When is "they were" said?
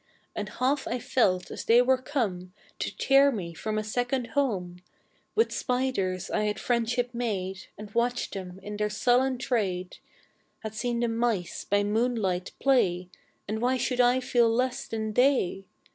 1.65-1.99